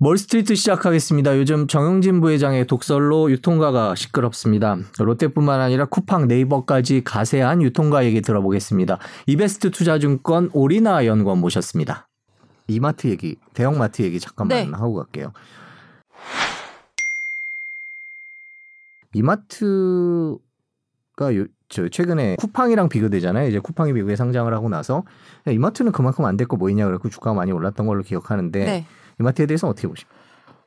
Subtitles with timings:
[0.00, 1.36] 멀스트리트 시작하겠습니다.
[1.38, 4.76] 요즘 정영진 부회장의 독설로 유통가가 시끄럽습니다.
[4.96, 9.00] 롯데뿐만 아니라 쿠팡, 네이버까지 가세한 유통가 얘기 들어보겠습니다.
[9.26, 12.06] 이베스트 투자증권 오리나 연구원 모셨습니다.
[12.68, 14.70] 이마트 얘기, 대형마트 얘기 잠깐만 네.
[14.72, 15.32] 하고 갈게요.
[19.14, 20.38] 이마트가
[21.34, 23.48] 요, 저 최근에 쿠팡이랑 비교되잖아요.
[23.48, 25.02] 이제 쿠팡이 미국에 상장을 하고 나서
[25.48, 28.86] 이마트는 그만큼 안 됐고 뭐 있냐 그래고 주가가 많이 올랐던 걸로 기억하는데 네.
[29.18, 30.14] 이마트에 대해서 어떻게 보십니까?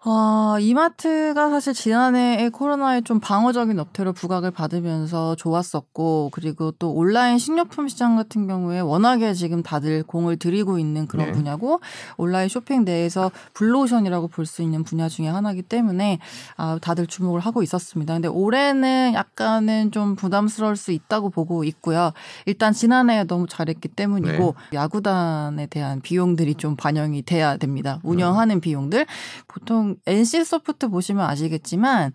[0.03, 7.87] 어, 이마트가 사실 지난해에 코로나에 좀 방어적인 업태로 부각을 받으면서 좋았었고, 그리고 또 온라인 식료품
[7.87, 11.31] 시장 같은 경우에 워낙에 지금 다들 공을 들이고 있는 그런 네.
[11.33, 11.81] 분야고,
[12.17, 16.17] 온라인 쇼핑 내에서 블루오션이라고 볼 수 있는 분야 중에 하나이기 때문에,
[16.57, 18.15] 아, 다들 주목을 하고 있었습니다.
[18.15, 22.11] 근데 올해는 약간은 좀 부담스러울 수 있다고 보고 있고요.
[22.47, 27.99] 일단 지난해에 너무 잘했기 때문이고, 야구단에 대한 비용들이 좀 반영이 돼야 됩니다.
[28.01, 29.05] 운영하는 비용들.
[29.47, 32.11] 보통 NC 소프트 보시면 아시겠지만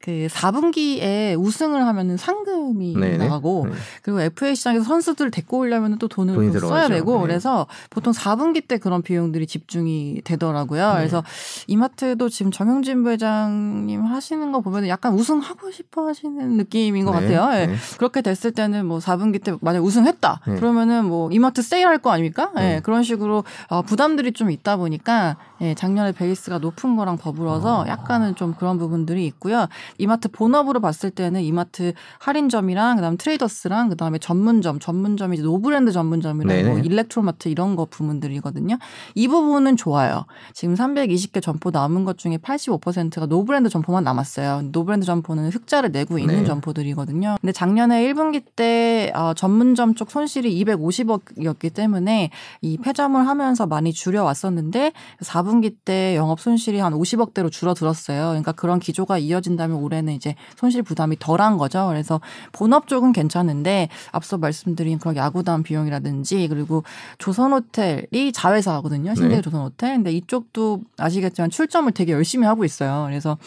[0.00, 3.16] 그 4분기에 우승을 하면은 상금이 네네.
[3.18, 3.74] 나가고 네.
[4.02, 6.94] 그리고 FA 시장에서 선수들 데리고 오려면 또 돈을 또 써야 들어가죠.
[6.94, 7.20] 되고 네.
[7.22, 10.92] 그래서 보통 4분기 때 그런 비용들이 집중이 되더라고요.
[10.92, 10.98] 네.
[10.98, 11.22] 그래서
[11.66, 17.34] 이마트도 지금 정영진 부회장님 하시는 거 보면 약간 우승하고 싶어 하시는 느낌인 것 네.
[17.34, 17.60] 같아요.
[17.60, 17.66] 예.
[17.66, 17.74] 네.
[17.98, 20.54] 그렇게 됐을 때는 뭐 4분기 때 만약 우승했다 네.
[20.56, 22.50] 그러면은 뭐 이마트 세일할 거 아닙니까?
[22.56, 22.80] 예, 네.
[22.80, 27.88] 그런 식으로 어, 부담들이 좀 있다 보니까 예, 작년에 베이스가 높은 거랑 더불어서 아.
[27.88, 29.66] 약간은 좀 그런 부분들이 있고요.
[29.98, 36.66] 이마트 본업으로 봤을 때는 이마트 할인점이랑 그다음 트레이더스랑 그다음에 전문점, 전문점이 이제 노브랜드 전문점이랑.
[36.66, 38.78] 뭐 일렉트로마트 이런 거 부분들이거든요.
[39.14, 40.24] 이 부분은 좋아요.
[40.54, 44.62] 지금 320개 점포 남은 것 중에 85%가 노브랜드 점포만 남았어요.
[44.72, 46.44] 노브랜드 점포는 흑자를 내고 있는 네.
[46.44, 47.36] 점포들이거든요.
[47.40, 52.30] 근데 작년에 1분기 때 어, 전문점 쪽 손실이 250억이었기 때문에
[52.62, 58.28] 이 폐점을 하면서 많이 줄여왔었는데 4분기 때 영업 손실이 한 50 억대로 줄어들었어요.
[58.28, 61.86] 그러니까 그런 기조가 이어진다면 올해는 이제 손실 부담이 덜한 거죠.
[61.88, 62.20] 그래서
[62.52, 66.84] 본업 쪽은 괜찮은데 앞서 말씀드린 그런 야구단 비용이라든지 그리고
[67.18, 69.14] 조선호텔이 자회사거든요.
[69.14, 69.40] 신대 네.
[69.42, 69.96] 조선호텔.
[69.96, 73.04] 근데 이쪽도 아시겠지만 출점을 되게 열심히 하고 있어요.
[73.06, 73.38] 그래서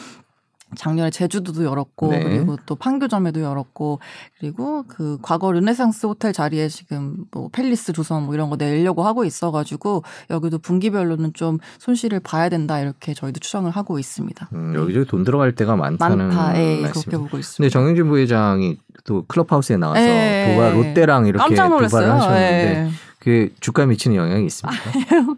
[0.75, 2.23] 작년에 제주도도 열었고 네.
[2.23, 4.00] 그리고 또 판교점에도 열었고
[4.39, 9.25] 그리고 그 과거 르네상스 호텔 자리에 지금 뭐 팰리스 조선 뭐 이런 거 내려고 하고
[9.25, 14.50] 있어가지고 여기도 분기별로는 좀 손실을 봐야 된다 이렇게 저희도 추정을 하고 있습니다.
[14.53, 16.91] 음, 여기저기 돈 들어갈 때가 많다는 많다, 예, 말씀입니다.
[16.91, 17.73] 그렇게 보고 근데 있습니다.
[17.73, 20.72] 정영진 부회장이 또 클럽하우스에 나와서 예, 예.
[20.73, 22.11] 롯데랑 이렇게 깜짝 놀랐어요.
[22.11, 22.90] 하셨는데 예.
[23.23, 24.81] 그 주가에 미치는 영향이 있습니까?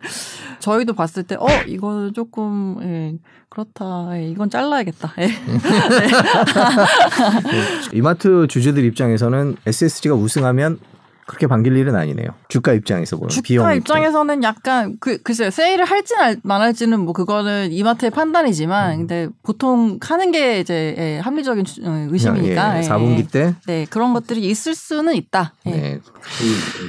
[0.60, 3.14] 저희도 봤을 때, 어, 이거 조금, 예,
[3.50, 4.18] 그렇다.
[4.18, 5.14] 예, 이건 잘라야겠다.
[5.20, 5.30] 예.
[7.94, 10.80] 이마트 주주들 입장에서는 SSG가 우승하면
[11.28, 12.28] 그렇게 반길 일은 아니네요.
[12.50, 13.98] 주가 입장에서 보면 비용 주가 입장.
[13.98, 18.98] 입장에서는 약간 그 글쎄요 세일을 할지는 알- 말할지는 뭐 그거는 이마트의 판단이지만 음.
[19.00, 23.86] 근데 보통 하는 게 이제 예, 합리적인 주- 어, 의심이니까 예, 예, 4분기 때 네
[23.90, 25.54] 그런 것들이 있을 수는 있다.
[25.66, 25.72] 예.
[25.72, 26.00] 네,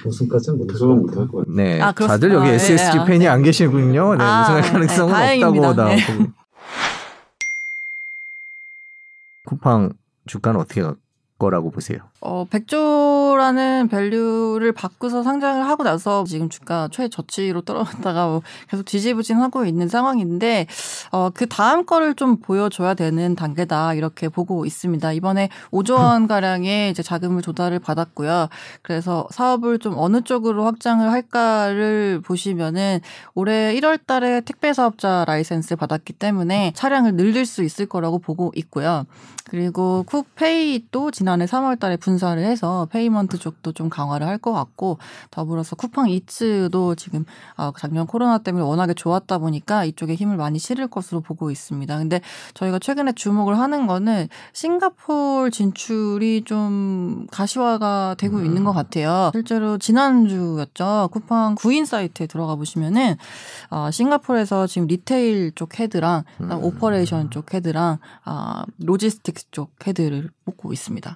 [0.05, 1.55] 우승까지는 못할 같아요.
[1.57, 1.81] 네.
[1.81, 3.29] 아, 다들 여기 아, 예, SSG 아, 팬이 네.
[3.29, 4.17] 안 계시군요.
[4.17, 5.15] 네, 아, 우승할 네, 가능성은.
[5.15, 5.61] 없다고 네.
[5.97, 6.31] 나오고.
[9.47, 9.93] 쿠팡
[10.27, 10.95] 주가는 어떻게 갈
[11.39, 11.99] 거라고 보세요?
[12.21, 19.89] 어, 100조라는 밸류를 바꾸서 상장을 하고 나서 지금 주가 최저치로 떨어졌다가 뭐 계속 지지부진하고 있는
[19.89, 20.67] 상황인데
[21.13, 25.13] 어, 그 다음 거를 좀 보여줘야 되는 단계다 이렇게 보고 있습니다.
[25.13, 28.49] 이번에 5조 원 가량의 이제 자금을 조달을 받았고요.
[28.81, 33.01] 그래서 사업을 좀 어느 쪽으로 확장을 할까를 보시면은
[33.35, 39.05] 올해 1월 달에 택배 사업자 라이센스를 받았기 때문에 차량을 늘릴 수 있을 거라고 보고 있고요.
[39.49, 44.99] 그리고 쿠페이도 지난해 3월 달에 분사를 해서 payment 쪽도 좀 강화를 할 것 같고
[45.31, 47.25] 더불어서 쿠팡 이츠도 지금
[47.57, 51.99] 아, 작년 코로나 때문에 워낙에 좋았다 보니까 이쪽에 힘을 많이 실을 것으로 보고 있습니다.
[51.99, 52.21] 근데
[52.53, 59.31] 저희가 최근에 주목을 하는 거는 싱가포르 진출이 좀 가시화가 되고 있는 것 같아요.
[59.33, 61.09] 실제로 지난주였죠.
[61.11, 63.17] 쿠팡 구인 사이트에 들어가 보시면은
[63.71, 66.53] 어, 싱가포르에서 지금 retail 쪽 head랑 음.
[66.53, 71.16] operation 쪽 head랑 아, logistics 쪽 head를 뽑고 있습니다.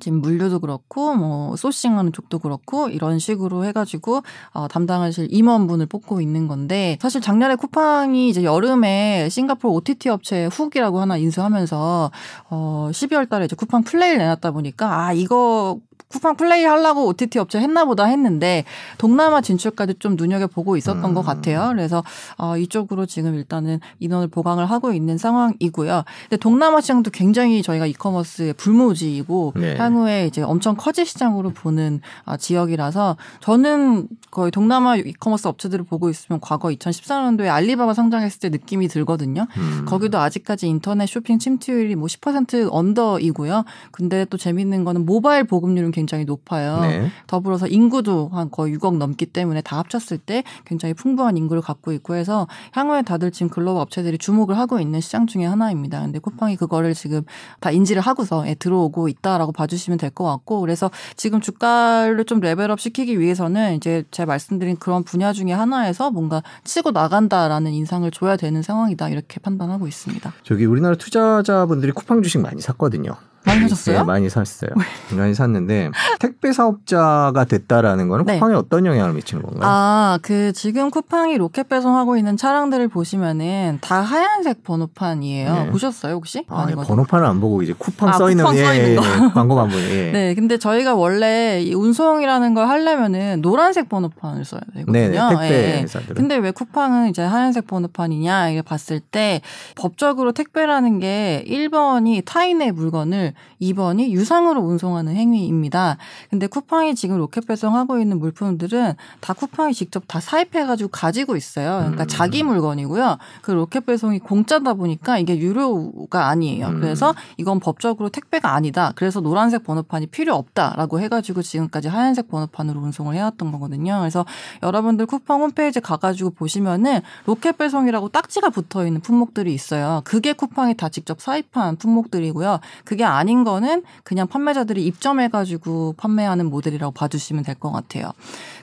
[0.00, 4.22] 지금 물류도 그렇고 뭐 sourcing하는 쪽도 그렇고 이런 식으로 해가지고
[4.52, 11.00] 어, 담당하실 임원분을 뽑고 있는 건데 사실 작년에 쿠팡이 이제 여름에 싱가포르 OTT 업체 훅이라고
[11.00, 12.10] 하나 인수하면서
[12.50, 17.60] 어 12월 달에 이제 쿠팡 플레이를 내놨다 보니까 아 이거 쿠팡 플레이 하려고 OTT 업체
[17.60, 18.64] 했나 보다 했는데
[18.96, 21.14] 동남아 진출까지 좀 눈여겨보고 있었던 음.
[21.14, 21.68] 것 같아요.
[21.68, 22.02] 그래서
[22.38, 26.04] 어, 이쪽으로 지금 일단은 인원을 보강을 하고 있는 상황이고요.
[26.22, 29.74] 근데 동남아 시장도 굉장히 저희가 e-commerce의 불모지이고 네.
[29.88, 36.40] 향후에 이제 엄청 커질 시장으로 보는 아, 지역이라서 저는 거의 동남아 이커머스 업체들을 보고 있으면
[36.40, 39.46] 과거 2014년도에 알리바바 상장했을 때 느낌이 들거든요.
[39.56, 39.84] 음.
[39.86, 43.64] 거기도 아직까지 인터넷 쇼핑 침투율이 뭐 10% under이고요.
[43.90, 46.80] 근데 또 재밌는 거는 모바일 보급률은 굉장히 높아요.
[46.82, 47.10] 네.
[47.26, 52.14] 더불어서 인구도 한 거의 6억 넘기 때문에 다 합쳤을 때 굉장히 풍부한 인구를 갖고 있고
[52.14, 56.02] 해서 향후에 다들 지금 글로벌 업체들이 주목을 하고 있는 시장 중에 하나입니다.
[56.02, 57.22] 근데 쿠팡이 그거를 지금
[57.60, 62.40] 다 인지를 하고서 예, 들어오고 있다라고 봐주시 면 될 것 같고 그래서 지금 주가를 좀
[62.40, 68.36] 레벨업 시키기 위해서는 이제 제가 말씀드린 그런 분야 중에 하나에서 뭔가 치고 나간다라는 인상을 줘야
[68.36, 70.32] 되는 상황이다 이렇게 판단하고 있습니다.
[70.42, 73.12] 저기 우리나라 투자자분들이 쿠팡 주식 많이 샀거든요.
[73.48, 73.98] 많이 사셨어요?
[73.98, 74.70] 네, 많이 샀어요.
[75.16, 78.34] 많이 샀는데 택배 사업자가 됐다라는 거는 네.
[78.34, 79.62] 쿠팡에 어떤 영향을 미치는 건가요?
[79.64, 85.54] 아, 그 지금 쿠팡이 로켓 배송하고 있는 차량들을 보시면은 다 하얀색 번호판이에요.
[85.54, 85.70] 네.
[85.70, 86.44] 보셨어요 혹시?
[86.48, 86.86] 아, 아니거든요.
[86.86, 89.02] 번호판을 안 보고 이제 쿠팡 아, 써 있는 써 있는 거.
[89.32, 89.82] 광고만 보니.
[89.82, 90.10] 예.
[90.12, 94.92] 네, 근데 저희가 원래 이 운송이라는 걸 하려면은 노란색 번호판을 써야 되거든요.
[94.92, 95.82] 네, 네, 택배 예, 예.
[95.82, 96.14] 회사들은.
[96.14, 99.40] 근데 왜 쿠팡은 이제 하얀색 번호판이냐 이게 봤을 때
[99.76, 105.96] 법적으로 택배라는 게 1번이 타인의 물건을 2번이 유상으로 운송하는 행위입니다.
[106.30, 111.78] 근데 쿠팡이 지금 로켓 배송하고 있는 물품들은 다 쿠팡이 직접 다 사입해가지고 가지고 있어요.
[111.78, 112.08] 그러니까 음.
[112.08, 113.18] 자기 물건이고요.
[113.42, 116.68] 그 로켓 배송이 공짜다 보니까 이게 유료가 아니에요.
[116.68, 116.80] 음.
[116.80, 118.92] 그래서 이건 법적으로 택배가 아니다.
[118.94, 123.98] 그래서 노란색 번호판이 필요 없다라고 해가지고 지금까지 하얀색 번호판으로 운송을 해왔던 거거든요.
[124.00, 124.24] 그래서
[124.62, 130.02] 여러분들 쿠팡 홈페이지 가가지고 보시면은 로켓 배송이라고 딱지가 붙어 있는 품목들이 있어요.
[130.04, 132.60] 그게 쿠팡이 다 직접 사입한 품목들이고요.
[132.84, 138.12] 그게 아닌 거는 그냥 판매자들이 입점해가지고 판매하는 모델이라고 봐주시면 될 것 같아요.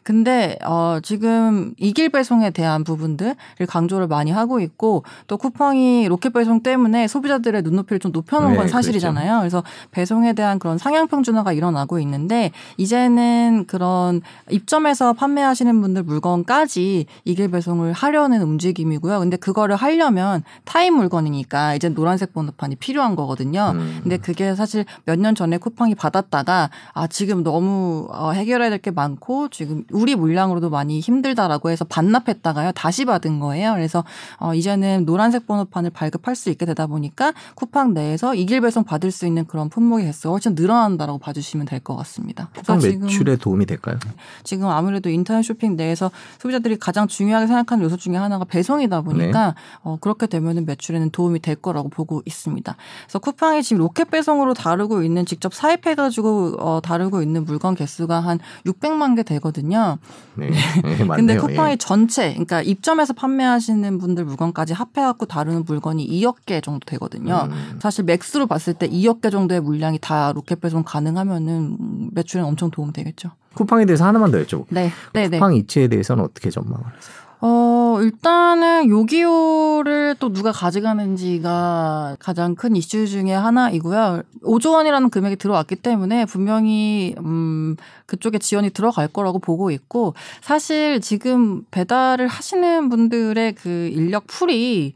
[0.04, 3.36] 근데 어 지금 익일 배송에 대한 부분들을
[3.68, 8.68] 강조를 많이 하고 있고 또 쿠팡이 로켓 배송 때문에 소비자들의 눈높이를 좀 높여놓은 네, 건
[8.68, 9.40] 사실이잖아요.
[9.40, 17.50] 그래서 배송에 대한 그런 상향 평준화가 일어나고 있는데 이제는 그런 입점해서 판매하시는 분들 물건까지 익일
[17.50, 19.20] 배송을 하려는 움직임이고요.
[19.20, 23.72] 근데 그거를 하려면 타인 물건이니까 이제 노란색 번호판이 필요한 거거든요.
[23.76, 24.00] 음.
[24.04, 28.92] 근데 그게 사실 몇 년 전에 쿠팡이 받았다가 아 지금 너무 어, 해결해야 될 게
[28.92, 33.74] 많고 지금 우리 물량으로도 많이 힘들다라고 해서 반납했다가요 다시 받은 거예요.
[33.74, 34.04] 그래서
[34.38, 39.26] 어, 이제는 노란색 번호판을 발급할 수 있게 되다 보니까 쿠팡 내에서 이길 배송 받을 수
[39.26, 42.50] 있는 그런 품목의 개수가 훨씬 늘어난다라고 봐주시면 될 것 같습니다.
[42.56, 43.98] 쿠팡 그래서 지금 매출에 도움이 될까요?
[44.44, 49.54] 지금 아무래도 인터넷 쇼핑 내에서 소비자들이 가장 중요하게 생각하는 요소 중에 하나가 배송이다 보니까 네.
[49.84, 52.76] 어, 그렇게 되면은 매출에는 도움이 될 거라고 보고 있습니다.
[53.06, 57.76] 그래서 쿠팡이 지금 로켓 배송 으로 다루고 있는 직접 사입해 가지고 어, 다루고 있는 물건
[57.76, 59.98] 개수가 한 600만 개 되거든요.
[60.36, 60.50] 네,
[60.84, 61.16] 네, 맞네요.
[61.16, 61.76] 근데 쿠팡이 예.
[61.78, 67.48] 전체, 그러니까 입점해서 판매하시는 분들 물건까지 합해 갖고 다루는 물건이 2억 개 정도 되거든요.
[67.52, 67.80] 음.
[67.82, 72.72] 사실 max로 봤을 때 2억 개 정도의 물량이 다 로켓 배송 가능하면은 음, 매출에 엄청
[72.72, 73.32] 도움 되겠죠.
[73.56, 74.66] 쿠팡에 대해서 하나만 더 여쭤볼게요.
[74.70, 75.38] 네, 네, 네.
[75.38, 77.25] 쿠팡 이츠에 대해서는 어떻게 전망을 하세요?
[77.42, 84.24] 어, 일단은 요기요를 또 누가 가져가는지가 가장 큰 이슈 중에 하나이고요.
[84.44, 91.64] 5조 원이라는 금액이 들어왔기 때문에 분명히 음 그쪽에 지원이 들어갈 거라고 보고 있고 사실 지금
[91.72, 94.94] 배달을 하시는 분들의 그 인력 풀이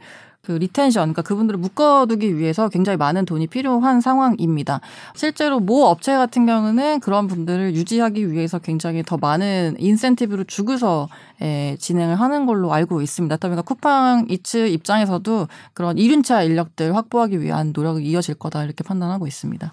[0.50, 4.82] 그 retention, 그러니까 그분들을 묶어두기 위해서 굉장히 많은 돈이 필요한 상황입니다.
[5.14, 11.08] 실제로 모 업체 같은 경우는 그런 분들을 유지하기 위해서 굉장히 더 많은 인센티브를 주고서
[11.40, 13.38] 에, 진행을 하는 걸로 알고 있습니다.
[13.38, 19.72] 그러니까 쿠팡 이츠 입장에서도 그런 이륜차 인력들 확보하기 위한 노력이 이어질 거다 이렇게 판단하고 있습니다.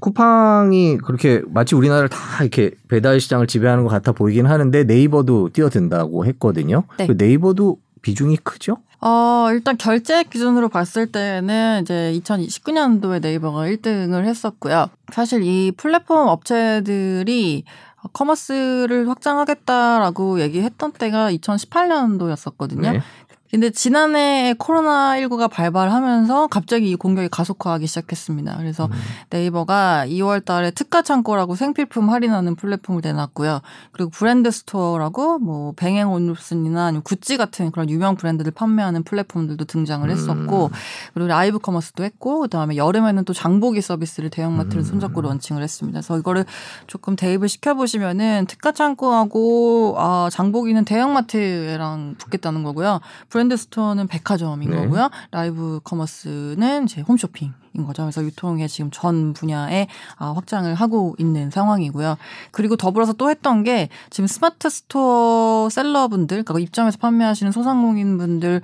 [0.00, 6.26] 쿠팡이 그렇게 마치 우리나라를 다 이렇게 배달 시장을 지배하는 것 같아 보이긴 하는데 네이버도 뛰어든다고
[6.26, 6.84] 했거든요.
[6.98, 7.06] 네.
[7.06, 8.78] 그 네이버도 비중이 크죠?
[9.00, 14.88] 어, 일단 결제 기준으로 봤을 때는 이제 2019년도에 네이버가 1등을 했었고요.
[15.12, 17.64] 사실 이 플랫폼 업체들이
[18.12, 22.92] 커머스를 확장하겠다라고 얘기했던 때가 2018년도였었거든요.
[22.92, 23.00] 네.
[23.50, 28.56] 근데 지난해 코로나19가 발발하면서 갑자기 이 공격이 가속화하기 시작했습니다.
[28.58, 28.90] 그래서 음.
[29.30, 33.60] 네이버가 2월 달에 특가 창고라고 생필품 할인하는 플랫폼을 내놨고요.
[33.92, 40.70] 그리고 브랜드 스토어라고 뭐 뱅앤올룹슨이나 구찌 같은 그런 유명 브랜드들 판매하는 플랫폼들도 등장을 했었고 음.
[41.14, 44.84] 그리고 live commerce도 했고 그다음에 여름에는 또 장보기 서비스를 대형마트를 음.
[44.84, 46.00] 손잡고 런칭을 했습니다.
[46.00, 46.44] 그래서 이거를
[46.86, 53.00] 조금 대입을 시켜 보시면은 특가 창고하고 아 장보기는 대형마트랑 붙겠다는 거고요.
[53.36, 54.76] 브랜드 스토어는 백화점인 네.
[54.78, 55.10] 거고요.
[55.30, 57.52] live commerce는 이제 홈쇼핑.
[57.84, 58.04] 거죠.
[58.04, 62.16] 그래서 유통의 지금 전 분야에 아, 확장을 하고 있는 상황이고요.
[62.50, 68.62] 그리고 더불어서 또 했던 게 지금 스마트 스토어 seller분들, 그러니까 입점해서 판매하시는 소상공인분들을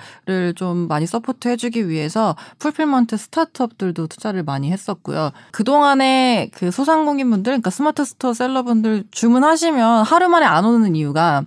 [0.57, 5.33] 좀 많이 support 해주기 위해서 fulfillment 스타트업들도 투자를 많이 했었고요.
[5.51, 11.45] 그동안에 그 소상공인분들, 그러니까 스마트 스토어 seller분들 주문하시면 하루 만에 안 오는 이유가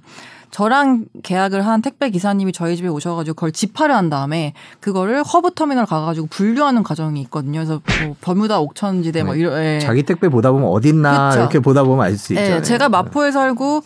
[0.55, 5.85] 저랑 계약을 한 택배 기사님이 저희 집에 오셔가지고 그걸 집하를 한 다음에 그거를 허브 터미널
[5.85, 7.59] 가가지고 분류하는 과정이 있거든요.
[7.59, 9.39] 그래서 뭐 버뮤다 옥천지대 뭐 네.
[9.41, 9.79] 이런 예.
[9.79, 11.41] 자기 택배 보다 보면 어딨나 그쵸.
[11.41, 12.41] 이렇게 보다 보면 알 수 있죠.
[12.41, 13.83] 예, 제가 마포에 살고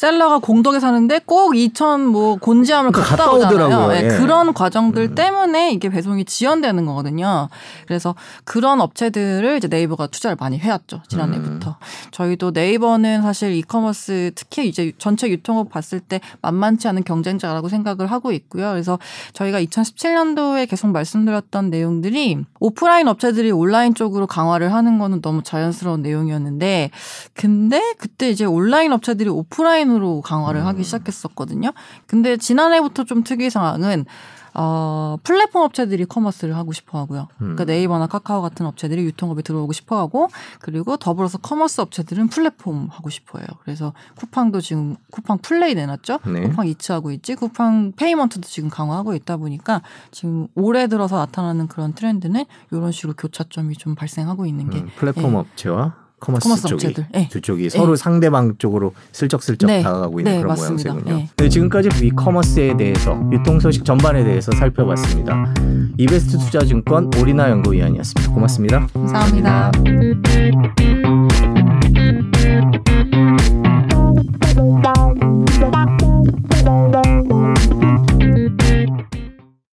[0.00, 3.66] seller가 공덕에 사는데 꼭 이천 뭐 곤지암을 그러니까 갔다, 갔다 오잖아요.
[3.66, 3.96] 오더라고요.
[3.96, 4.16] 예, 예.
[4.16, 5.14] 그런 과정들 음.
[5.14, 7.50] 때문에 이게 배송이 지연되는 거거든요.
[7.86, 8.14] 그래서
[8.44, 11.76] 그런 업체들을 이제 네이버가 투자를 많이 해왔죠 지난해부터.
[12.12, 18.32] 저희도 네이버는 사실 이커머스 특히 이제 전체 유통업 봤을 때 만만치 않은 경쟁자라고 생각을 하고
[18.32, 18.70] 있고요.
[18.70, 18.98] 그래서
[19.34, 26.90] 저희가 2017년도에 계속 말씀드렸던 내용들이 오프라인 업체들이 온라인 쪽으로 강화를 하는 거는 너무 자연스러운 내용이었는데
[27.34, 30.66] 근데 그때 이제 온라인 업체들이 오프라인으로 강화를 음.
[30.66, 31.72] 하기 시작했었거든요.
[32.06, 34.04] 근데 지난해부터 좀 특이 상황은
[34.54, 37.28] 어, 플랫폼 업체들이 commerce를 하고 싶어 하고요.
[37.38, 37.66] 그러니까 음.
[37.66, 40.28] 네이버나 카카오 같은 업체들이 유통업에 들어오고 싶어 하고,
[40.60, 43.46] 그리고 더불어서 commerce 업체들은 플랫폼 하고 싶어 해요.
[43.62, 46.20] 그래서 쿠팡도 지금 쿠팡 플레이 내놨죠?
[46.26, 46.48] 네.
[46.48, 47.34] 쿠팡 이츠 하고 있지?
[47.34, 53.76] 쿠팡 페이먼트도 지금 강화하고 있다 보니까 지금 올해 들어서 나타나는 그런 트렌드는 이런 식으로 교차점이
[53.76, 55.36] 좀 발생하고 있는 게 음, 플랫폼 예.
[55.36, 57.06] 업체와 commerce, commerce 쪽이 업체들.
[57.14, 57.28] 예.
[57.28, 59.82] 두 쪽이 서로 상대방 쪽으로 슬쩍슬쩍 네.
[59.82, 60.92] 다가가고 있는 네, 그런 맞습니다.
[60.92, 61.18] 모양새군요.
[61.18, 61.28] 예.
[61.36, 65.54] 네, 지금까지 e-commerce에 대해서 유통 소식 전반에 대해서 살펴봤습니다.
[65.98, 68.32] 이베스트 투자증권 오린아 연구위원이었습니다.
[68.32, 68.86] 고맙습니다.
[68.92, 69.72] 감사합니다.